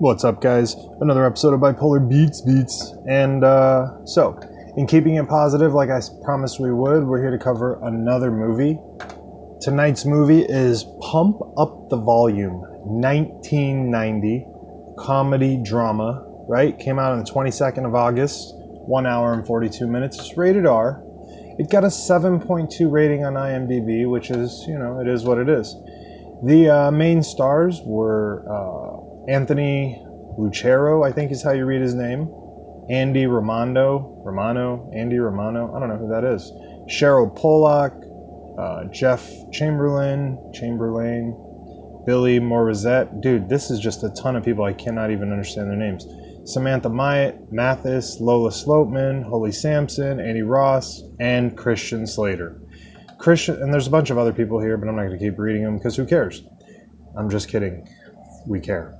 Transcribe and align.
What's 0.00 0.24
up, 0.24 0.40
guys? 0.40 0.76
Another 1.02 1.26
episode 1.26 1.52
of 1.52 1.60
Bipolar 1.60 2.08
Beats 2.08 2.40
Beats. 2.40 2.94
And 3.06 3.44
uh, 3.44 4.02
so, 4.06 4.40
in 4.78 4.86
keeping 4.86 5.16
it 5.16 5.28
positive, 5.28 5.74
like 5.74 5.90
I 5.90 6.00
promised 6.24 6.58
we 6.58 6.72
would, 6.72 7.04
we're 7.04 7.20
here 7.20 7.30
to 7.30 7.36
cover 7.36 7.78
another 7.82 8.30
movie. 8.30 8.80
Tonight's 9.60 10.06
movie 10.06 10.40
is 10.40 10.86
Pump 11.02 11.36
Up 11.58 11.90
the 11.90 11.98
Volume, 11.98 12.62
1990, 12.62 14.46
comedy 14.96 15.60
drama, 15.62 16.24
right? 16.48 16.78
Came 16.78 16.98
out 16.98 17.12
on 17.12 17.18
the 17.22 17.30
22nd 17.30 17.84
of 17.84 17.94
August, 17.94 18.54
1 18.54 19.06
hour 19.06 19.34
and 19.34 19.46
42 19.46 19.86
minutes. 19.86 20.18
It's 20.18 20.34
rated 20.34 20.64
R. 20.64 21.04
It 21.58 21.68
got 21.68 21.84
a 21.84 21.88
7.2 21.88 22.90
rating 22.90 23.26
on 23.26 23.34
IMDb, 23.34 24.10
which 24.10 24.30
is, 24.30 24.64
you 24.66 24.78
know, 24.78 24.98
it 24.98 25.08
is 25.08 25.24
what 25.24 25.36
it 25.36 25.50
is. 25.50 25.76
The 26.42 26.70
uh, 26.70 26.90
main 26.90 27.22
stars 27.22 27.82
were 27.84 28.46
uh, 28.48 28.99
Anthony 29.30 30.04
Lucero, 30.36 31.04
I 31.04 31.12
think 31.12 31.30
is 31.30 31.40
how 31.40 31.52
you 31.52 31.64
read 31.64 31.80
his 31.80 31.94
name. 31.94 32.28
Andy 32.90 33.26
Romano, 33.26 34.20
Romano, 34.24 34.90
Andy 34.92 35.20
Romano, 35.20 35.72
I 35.72 35.78
don't 35.78 35.88
know 35.88 35.98
who 35.98 36.08
that 36.08 36.24
is. 36.24 36.50
Cheryl 36.90 37.32
Pollak, 37.38 37.94
uh, 38.58 38.90
Jeff 38.92 39.30
Chamberlain, 39.52 40.36
Chamberlain, 40.52 41.30
Billy 42.06 42.40
Morrissette. 42.40 43.20
Dude, 43.22 43.48
this 43.48 43.70
is 43.70 43.78
just 43.78 44.02
a 44.02 44.10
ton 44.20 44.34
of 44.34 44.44
people. 44.44 44.64
I 44.64 44.72
cannot 44.72 45.12
even 45.12 45.30
understand 45.30 45.70
their 45.70 45.76
names. 45.76 46.04
Samantha 46.44 46.88
Myatt, 46.88 47.52
Mathis, 47.52 48.18
Lola 48.18 48.50
Sloatman, 48.50 49.22
Holly 49.22 49.52
Sampson, 49.52 50.18
Andy 50.18 50.42
Ross, 50.42 51.04
and 51.20 51.56
Christian 51.56 52.04
Slater. 52.04 52.60
Christian, 53.18 53.62
and 53.62 53.72
there's 53.72 53.86
a 53.86 53.90
bunch 53.90 54.10
of 54.10 54.18
other 54.18 54.32
people 54.32 54.60
here, 54.60 54.76
but 54.76 54.88
I'm 54.88 54.96
not 54.96 55.06
going 55.06 55.18
to 55.18 55.24
keep 55.24 55.38
reading 55.38 55.62
them 55.62 55.76
because 55.76 55.94
who 55.94 56.04
cares? 56.04 56.42
I'm 57.16 57.30
just 57.30 57.48
kidding. 57.48 57.86
We 58.46 58.60
care. 58.60 58.96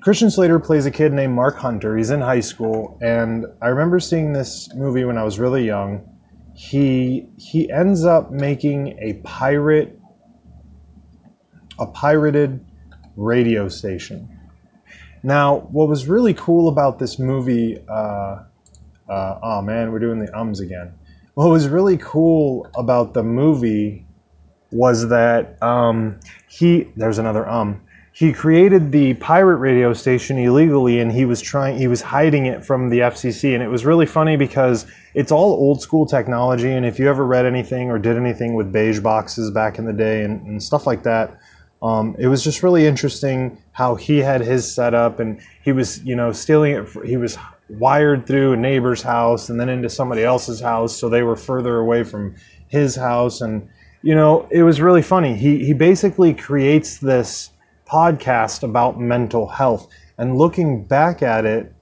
Christian 0.00 0.30
Slater 0.30 0.58
plays 0.58 0.84
a 0.86 0.90
kid 0.90 1.12
named 1.12 1.34
Mark 1.34 1.56
Hunter. 1.56 1.96
He's 1.96 2.10
in 2.10 2.20
high 2.20 2.40
school, 2.40 2.98
and 3.00 3.46
I 3.60 3.68
remember 3.68 4.00
seeing 4.00 4.32
this 4.32 4.68
movie 4.74 5.04
when 5.04 5.16
I 5.16 5.22
was 5.22 5.38
really 5.38 5.64
young. 5.64 6.08
He 6.54 7.28
he 7.36 7.70
ends 7.70 8.04
up 8.04 8.30
making 8.30 8.98
a 9.00 9.14
pirate 9.22 9.98
a 11.78 11.86
pirated 11.86 12.64
radio 13.16 13.68
station. 13.68 14.28
Now, 15.22 15.60
what 15.70 15.88
was 15.88 16.08
really 16.08 16.34
cool 16.34 16.68
about 16.68 16.98
this 16.98 17.18
movie, 17.18 17.78
uh, 17.88 18.42
uh, 19.08 19.38
oh 19.42 19.62
man, 19.62 19.92
we're 19.92 20.00
doing 20.00 20.18
the 20.18 20.36
ums 20.36 20.60
again. 20.60 20.94
What 21.34 21.48
was 21.48 21.68
really 21.68 21.96
cool 21.98 22.66
about 22.76 23.14
the 23.14 23.22
movie 23.22 24.04
was 24.72 25.08
that 25.08 25.62
um, 25.62 26.18
he, 26.48 26.88
there's 26.96 27.18
another 27.18 27.48
um, 27.48 27.82
he 28.14 28.30
created 28.30 28.92
the 28.92 29.14
pirate 29.14 29.56
radio 29.56 29.94
station 29.94 30.38
illegally 30.38 31.00
and 31.00 31.10
he 31.10 31.24
was 31.24 31.40
trying, 31.40 31.78
he 31.78 31.88
was 31.88 32.02
hiding 32.02 32.44
it 32.44 32.64
from 32.64 32.90
the 32.90 32.98
FCC. 32.98 33.54
And 33.54 33.62
it 33.62 33.68
was 33.68 33.86
really 33.86 34.04
funny 34.04 34.36
because 34.36 34.86
it's 35.14 35.32
all 35.32 35.52
old 35.54 35.80
school 35.80 36.04
technology. 36.04 36.70
And 36.70 36.84
if 36.84 36.98
you 36.98 37.08
ever 37.08 37.24
read 37.24 37.46
anything 37.46 37.90
or 37.90 37.98
did 37.98 38.16
anything 38.16 38.54
with 38.54 38.70
beige 38.70 39.00
boxes 39.00 39.50
back 39.50 39.78
in 39.78 39.86
the 39.86 39.94
day 39.94 40.24
and, 40.24 40.46
and 40.46 40.62
stuff 40.62 40.86
like 40.86 41.02
that, 41.04 41.38
um, 41.82 42.14
it 42.18 42.28
was 42.28 42.44
just 42.44 42.62
really 42.62 42.86
interesting 42.86 43.58
how 43.72 43.94
he 43.94 44.18
had 44.18 44.42
his 44.42 44.72
setup 44.72 45.18
and 45.18 45.40
he 45.64 45.72
was, 45.72 46.04
you 46.04 46.14
know, 46.14 46.32
stealing 46.32 46.72
it. 46.72 46.88
For, 46.88 47.02
he 47.04 47.16
was 47.16 47.38
wired 47.70 48.26
through 48.26 48.52
a 48.52 48.56
neighbor's 48.56 49.00
house 49.00 49.48
and 49.48 49.58
then 49.58 49.70
into 49.70 49.88
somebody 49.88 50.22
else's 50.22 50.60
house, 50.60 50.94
so 50.94 51.08
they 51.08 51.22
were 51.22 51.34
further 51.34 51.78
away 51.78 52.04
from 52.04 52.34
his 52.68 52.94
house. 52.94 53.40
And 53.40 53.68
you 54.02 54.14
know, 54.14 54.46
it 54.50 54.62
was 54.62 54.80
really 54.80 55.02
funny. 55.02 55.34
He 55.34 55.64
he 55.64 55.72
basically 55.72 56.34
creates 56.34 56.98
this 56.98 57.50
podcast 57.86 58.62
about 58.62 58.98
mental 59.00 59.46
health, 59.46 59.88
and 60.18 60.36
looking 60.36 60.84
back 60.84 61.22
at 61.22 61.44
it, 61.44 61.72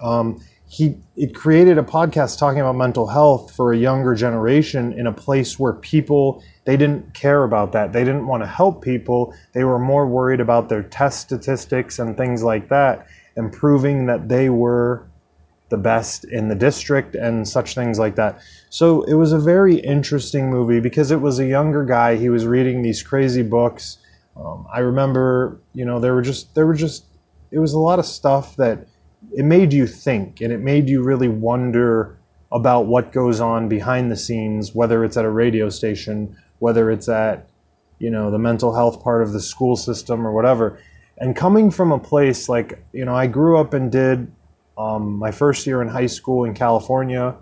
um, 0.00 0.40
he 0.70 0.96
it 1.16 1.34
created 1.34 1.78
a 1.78 1.82
podcast 1.82 2.38
talking 2.38 2.60
about 2.60 2.76
mental 2.76 3.08
health 3.08 3.54
for 3.54 3.72
a 3.72 3.76
younger 3.76 4.14
generation 4.14 4.92
in 4.92 5.08
a 5.08 5.12
place 5.12 5.58
where 5.58 5.72
people 5.72 6.42
they 6.64 6.76
didn't 6.76 7.12
care 7.12 7.42
about 7.42 7.72
that. 7.72 7.92
They 7.92 8.04
didn't 8.04 8.28
want 8.28 8.44
to 8.44 8.46
help 8.46 8.82
people. 8.82 9.34
They 9.52 9.64
were 9.64 9.80
more 9.80 10.06
worried 10.06 10.40
about 10.40 10.68
their 10.68 10.84
test 10.84 11.20
statistics 11.20 11.98
and 11.98 12.16
things 12.16 12.44
like 12.44 12.68
that 12.68 13.08
and 13.36 13.52
proving 13.52 14.06
that 14.06 14.28
they 14.28 14.48
were 14.48 15.08
the 15.70 15.76
best 15.76 16.24
in 16.24 16.48
the 16.48 16.54
district 16.54 17.14
and 17.14 17.48
such 17.48 17.74
things 17.74 17.98
like 17.98 18.14
that. 18.16 18.40
So 18.70 19.02
it 19.02 19.14
was 19.14 19.32
a 19.32 19.38
very 19.38 19.76
interesting 19.76 20.50
movie 20.50 20.80
because 20.80 21.10
it 21.10 21.20
was 21.20 21.38
a 21.38 21.46
younger 21.46 21.84
guy. 21.84 22.16
He 22.16 22.28
was 22.28 22.46
reading 22.46 22.82
these 22.82 23.02
crazy 23.02 23.42
books 23.42 23.98
um, 24.36 24.66
i 24.72 24.80
remember 24.80 25.58
you 25.74 25.84
know 25.84 26.00
there 26.00 26.14
were 26.14 26.22
just 26.22 26.54
there 26.54 26.66
were 26.66 26.74
just 26.74 27.04
it 27.50 27.58
was 27.58 27.72
a 27.72 27.78
lot 27.78 27.98
of 27.98 28.06
stuff 28.06 28.56
that 28.56 28.86
it 29.32 29.44
made 29.44 29.72
you 29.72 29.86
think 29.86 30.40
and 30.40 30.52
it 30.52 30.60
made 30.60 30.88
you 30.88 31.02
really 31.02 31.28
wonder 31.28 32.16
about 32.52 32.86
what 32.86 33.12
goes 33.12 33.40
on 33.40 33.68
behind 33.68 34.10
the 34.10 34.16
scenes 34.16 34.74
whether 34.74 35.04
it's 35.04 35.16
at 35.16 35.24
a 35.24 35.30
radio 35.30 35.68
station 35.68 36.36
whether 36.58 36.90
it's 36.90 37.08
at 37.08 37.46
you 38.00 38.10
know 38.10 38.30
the 38.30 38.38
mental 38.38 38.74
health 38.74 39.02
part 39.02 39.22
of 39.22 39.32
the 39.32 39.40
school 39.40 39.76
system 39.76 40.26
or 40.26 40.32
whatever. 40.32 40.80
And 41.18 41.36
coming 41.36 41.70
from 41.70 41.92
a 41.92 41.98
place 41.98 42.48
like 42.48 42.82
you 42.92 43.04
know 43.04 43.14
i 43.14 43.26
grew 43.26 43.58
up 43.58 43.74
and 43.74 43.92
did 43.92 44.32
um, 44.78 45.16
my 45.16 45.30
first 45.30 45.66
year 45.66 45.82
in 45.82 45.88
high 45.88 46.06
school 46.06 46.44
in 46.44 46.54
california 46.54 47.36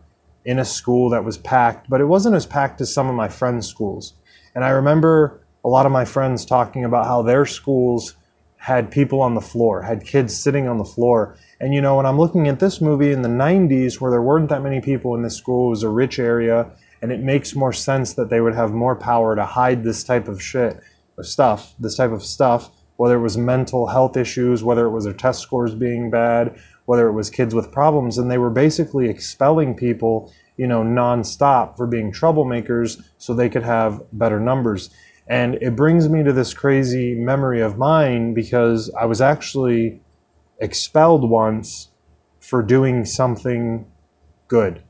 in 0.45 0.59
a 0.59 0.65
school 0.65 1.11
that 1.11 1.25
was 1.25 1.39
packed 1.39 1.89
but 1.89 2.01
it 2.01 2.07
wasn't 2.07 2.35
as 2.35 2.45
packed 2.45 2.81
as 2.81 2.93
some 2.93 3.09
of 3.09 3.15
my 3.15 3.29
friends 3.29 3.67
schools. 3.67 4.15
And 4.55 4.65
i 4.65 4.71
remember 4.71 5.41
a 5.69 5.75
lot 5.77 5.87
of 5.87 5.93
my 5.93 6.05
friends 6.05 6.45
talking 6.45 6.85
about 6.85 7.07
how 7.07 7.23
their 7.23 7.47
schools 7.47 8.15
had 8.57 8.91
people 8.91 9.21
on 9.21 9.35
the 9.35 9.41
floor 9.41 9.83
had 9.83 10.05
kids 10.05 10.37
sitting 10.37 10.67
on 10.67 10.79
the 10.79 10.85
floor 10.85 11.37
and 11.61 11.75
you 11.75 11.81
know, 11.81 11.97
when 11.97 12.07
I'm 12.07 12.19
looking 12.19 12.47
at 12.47 12.61
this 12.61 12.81
movie 12.81 13.11
in 13.11 13.23
the 13.23 13.29
90s, 13.29 14.01
where 14.01 14.13
there 14.13 14.23
weren't 14.23 14.49
that 14.51 14.63
many 14.63 14.81
people 14.81 15.17
in 15.17 15.23
this 15.23 15.37
school, 15.37 15.67
it 15.67 15.71
was 15.71 15.83
a 15.83 15.89
rich 15.89 16.21
area, 16.21 16.71
and 17.03 17.11
it 17.11 17.21
makes 17.21 17.57
more 17.57 17.73
sense 17.73 18.13
that 18.15 18.31
they 18.31 18.41
would 18.41 18.55
have 18.55 18.73
more 18.73 18.95
power 18.95 19.35
to 19.35 19.45
hide 19.45 19.83
this 19.83 20.05
type 20.05 20.29
of 20.29 20.41
shit, 20.41 20.81
or 21.17 21.25
stuff, 21.25 21.75
this 21.81 21.97
type 21.97 22.13
of 22.13 22.23
stuff, 22.23 22.71
whether 22.97 23.17
it 23.17 23.23
was 23.23 23.37
mental 23.37 23.89
health 23.89 24.17
issues, 24.17 24.63
whether 24.63 24.87
it 24.87 24.91
was 24.91 25.05
their 25.05 25.13
test 25.13 25.41
scores 25.41 25.75
being 25.75 26.11
bad, 26.11 26.57
whether 26.85 27.09
it 27.09 27.13
was 27.13 27.29
kids 27.29 27.57
with 27.57 27.73
problems, 27.73 28.19
and 28.19 28.31
they 28.31 28.39
were 28.39 28.51
basically 28.51 29.09
expelling 29.09 29.75
people, 29.75 30.33
you 30.57 30.67
know, 30.67 30.85
nonstop 30.85 31.77
for 31.77 31.89
being 31.89 32.13
troublemakers 32.13 33.03
so 33.19 33.35
they 33.35 33.49
could 33.49 33.65
have 33.65 34.01
better 34.13 34.39
numbers. 34.39 34.91
And 35.29 35.57
it 35.57 35.77
brings 35.77 36.09
me 36.09 36.23
to 36.23 36.33
this 36.33 36.55
crazy 36.55 37.15
memory 37.15 37.61
of 37.61 37.77
mine 37.77 38.33
because 38.33 38.91
I 38.99 39.05
was 39.05 39.21
actually 39.21 40.01
expelled 40.61 41.29
once 41.29 41.89
for 42.41 42.63
doing 42.63 43.05
something 43.05 43.87
good. 44.49 44.83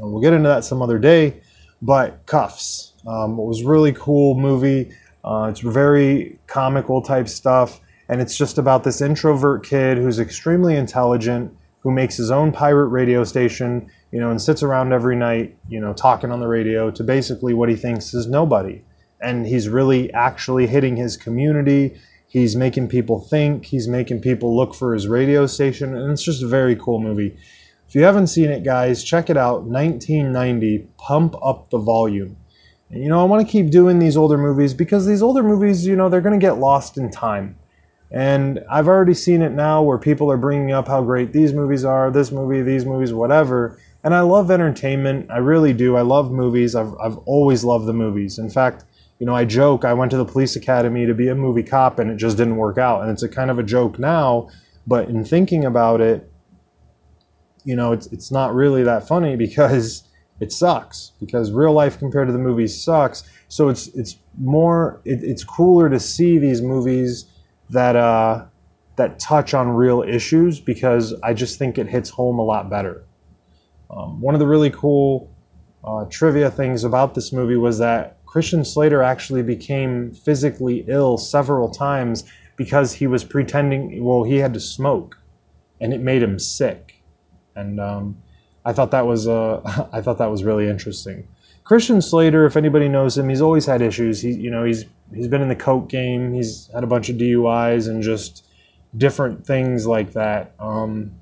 Uh, 0.00 0.06
We'll 0.06 0.22
get 0.22 0.32
into 0.32 0.48
that 0.48 0.64
some 0.64 0.80
other 0.80 0.98
day, 0.98 1.40
but 1.82 2.24
Cuffs. 2.26 2.92
Um, 3.06 3.32
it 3.32 3.44
was 3.44 3.62
a 3.62 3.68
really 3.68 3.92
cool 3.92 4.38
movie. 4.38 4.92
Uh, 5.24 5.48
it's 5.50 5.60
very 5.60 6.38
comical 6.46 7.02
type 7.02 7.28
stuff, 7.28 7.80
and 8.08 8.20
it's 8.20 8.36
just 8.36 8.58
about 8.58 8.84
this 8.84 9.00
introvert 9.00 9.64
kid 9.64 9.98
who's 9.98 10.20
extremely 10.20 10.76
intelligent, 10.76 11.52
who 11.80 11.90
makes 11.90 12.16
his 12.16 12.30
own 12.30 12.52
pirate 12.52 12.88
radio 12.88 13.24
station, 13.24 13.90
you 14.10 14.20
know, 14.20 14.30
and 14.30 14.40
sits 14.40 14.62
around 14.62 14.92
every 14.92 15.16
night, 15.16 15.56
you 15.68 15.80
know, 15.80 15.92
talking 15.92 16.30
on 16.30 16.40
the 16.40 16.48
radio 16.48 16.90
to 16.90 17.04
basically 17.04 17.54
what 17.54 17.68
he 17.68 17.76
thinks 17.76 18.14
is 18.14 18.26
nobody. 18.26 18.82
And 19.20 19.46
he's 19.46 19.68
really 19.68 20.12
actually 20.12 20.66
hitting 20.66 20.96
his 20.96 21.16
community. 21.16 21.96
He's 22.28 22.56
making 22.56 22.88
people 22.88 23.20
think. 23.20 23.64
He's 23.64 23.88
making 23.88 24.20
people 24.20 24.56
look 24.56 24.74
for 24.74 24.92
his 24.92 25.08
radio 25.08 25.46
station, 25.46 25.96
and 25.96 26.12
it's 26.12 26.22
just 26.22 26.42
a 26.42 26.48
very 26.48 26.76
cool 26.76 27.00
movie. 27.00 27.36
If 27.88 27.94
you 27.94 28.02
haven't 28.02 28.26
seen 28.26 28.50
it, 28.50 28.64
guys, 28.64 29.02
check 29.02 29.30
it 29.30 29.36
out. 29.36 29.62
1990, 29.62 30.86
Pump 30.98 31.34
Up 31.42 31.70
the 31.70 31.78
Volume. 31.78 32.36
And, 32.90 33.02
you 33.02 33.08
know, 33.08 33.20
I 33.20 33.24
want 33.24 33.46
to 33.46 33.50
keep 33.50 33.70
doing 33.70 33.98
these 33.98 34.16
older 34.16 34.36
movies 34.36 34.74
because 34.74 35.06
these 35.06 35.22
older 35.22 35.42
movies, 35.42 35.86
you 35.86 35.96
know, 35.96 36.08
they're 36.08 36.20
going 36.20 36.38
to 36.38 36.44
get 36.44 36.58
lost 36.58 36.98
in 36.98 37.10
time. 37.10 37.56
And 38.10 38.64
I've 38.70 38.88
already 38.88 39.14
seen 39.14 39.42
it 39.42 39.52
now 39.52 39.82
where 39.82 39.98
people 39.98 40.30
are 40.32 40.38
bringing 40.38 40.72
up 40.72 40.88
how 40.88 41.02
great 41.02 41.32
these 41.32 41.52
movies 41.52 41.84
are, 41.84 42.10
this 42.10 42.32
movie, 42.32 42.62
these 42.62 42.86
movies, 42.86 43.12
whatever. 43.12 43.78
And 44.02 44.14
I 44.14 44.20
love 44.20 44.50
entertainment. 44.50 45.30
I 45.30 45.38
really 45.38 45.74
do. 45.74 45.96
I 45.96 46.02
love 46.02 46.30
movies. 46.30 46.74
I've, 46.74 46.94
I've 47.02 47.18
always 47.18 47.64
loved 47.64 47.86
the 47.86 47.92
movies. 47.92 48.38
In 48.38 48.48
fact, 48.48 48.84
you 49.18 49.26
know, 49.26 49.34
I 49.34 49.44
joke, 49.44 49.84
I 49.84 49.92
went 49.92 50.10
to 50.12 50.16
the 50.16 50.24
police 50.24 50.56
academy 50.56 51.04
to 51.04 51.14
be 51.14 51.28
a 51.28 51.34
movie 51.34 51.62
cop 51.62 51.98
and 51.98 52.10
it 52.10 52.16
just 52.16 52.36
didn't 52.36 52.56
work 52.56 52.78
out. 52.78 53.02
And 53.02 53.10
it's 53.10 53.22
a 53.22 53.28
kind 53.28 53.50
of 53.50 53.58
a 53.58 53.62
joke 53.62 53.98
now. 53.98 54.48
But 54.86 55.08
in 55.08 55.24
thinking 55.24 55.66
about 55.66 56.00
it, 56.00 56.30
you 57.64 57.76
know, 57.76 57.92
it's, 57.92 58.06
it's 58.06 58.30
not 58.30 58.54
really 58.54 58.84
that 58.84 59.06
funny 59.06 59.36
because 59.44 60.04
it 60.40 60.52
sucks 60.52 61.12
because 61.20 61.50
real 61.50 61.72
life 61.72 61.98
compared 61.98 62.28
to 62.28 62.32
the 62.32 62.38
movies 62.38 62.80
sucks. 62.80 63.24
So 63.48 63.68
it's 63.68 63.88
it's 63.88 64.16
more 64.38 65.00
it, 65.04 65.22
it's 65.22 65.42
cooler 65.42 65.90
to 65.90 65.98
see 65.98 66.38
these 66.38 66.62
movies 66.62 67.26
that 67.70 67.96
uh, 67.96 68.44
that 68.96 69.18
touch 69.18 69.54
on 69.54 69.68
real 69.68 70.02
issues 70.02 70.60
because 70.60 71.14
I 71.22 71.32
just 71.32 71.58
think 71.58 71.78
it 71.78 71.88
hits 71.88 72.10
home 72.10 72.38
a 72.38 72.44
lot 72.44 72.68
better. 72.68 73.04
Um, 73.90 74.20
one 74.20 74.34
of 74.34 74.40
the 74.40 74.46
really 74.46 74.70
cool 74.70 75.30
uh, 75.84 76.04
trivia 76.10 76.50
things 76.50 76.84
about 76.84 77.14
this 77.14 77.32
movie 77.32 77.56
was 77.56 77.78
that 77.78 78.18
Christian 78.26 78.64
Slater 78.64 79.02
actually 79.02 79.42
became 79.42 80.12
physically 80.12 80.84
ill 80.88 81.16
several 81.16 81.70
times 81.70 82.24
because 82.56 82.92
he 82.92 83.06
was 83.06 83.24
pretending. 83.24 84.04
Well, 84.04 84.24
he 84.24 84.36
had 84.36 84.52
to 84.54 84.60
smoke, 84.60 85.16
and 85.80 85.94
it 85.94 86.00
made 86.00 86.22
him 86.22 86.38
sick. 86.38 87.02
And 87.56 87.80
um, 87.80 88.16
I 88.64 88.72
thought 88.72 88.90
that 88.90 89.06
was 89.06 89.26
uh, 89.26 89.88
I 89.92 90.02
thought 90.02 90.18
that 90.18 90.30
was 90.30 90.44
really 90.44 90.68
interesting. 90.68 91.26
Christian 91.68 92.00
Slater, 92.00 92.46
if 92.46 92.56
anybody 92.56 92.88
knows 92.88 93.18
him, 93.18 93.28
he's 93.28 93.42
always 93.42 93.66
had 93.66 93.82
issues. 93.82 94.22
He, 94.22 94.32
you 94.32 94.50
know, 94.50 94.64
he's 94.64 94.86
he's 95.14 95.28
been 95.28 95.42
in 95.42 95.48
the 95.48 95.54
coke 95.54 95.90
game. 95.90 96.32
He's 96.32 96.70
had 96.72 96.82
a 96.82 96.86
bunch 96.86 97.10
of 97.10 97.16
DUIs 97.16 97.90
and 97.90 98.02
just 98.02 98.46
different 98.96 99.46
things 99.46 99.86
like 99.86 100.14
that. 100.14 100.54
Um, 100.58 101.12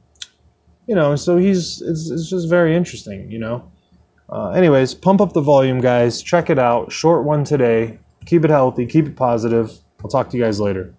you 0.86 0.94
know, 0.94 1.16
so 1.16 1.36
he's 1.36 1.82
it's, 1.82 2.12
it's 2.12 2.30
just 2.30 2.48
very 2.48 2.76
interesting. 2.76 3.28
You 3.28 3.40
know. 3.40 3.72
Uh, 4.30 4.50
anyways, 4.50 4.94
pump 4.94 5.20
up 5.20 5.32
the 5.32 5.40
volume, 5.40 5.80
guys. 5.80 6.22
Check 6.22 6.48
it 6.48 6.60
out. 6.60 6.92
Short 6.92 7.24
one 7.24 7.42
today. 7.42 7.98
Keep 8.24 8.44
it 8.44 8.50
healthy. 8.50 8.86
Keep 8.86 9.06
it 9.08 9.16
positive. 9.16 9.76
I'll 10.04 10.10
talk 10.10 10.30
to 10.30 10.36
you 10.36 10.44
guys 10.44 10.60
later. 10.60 10.94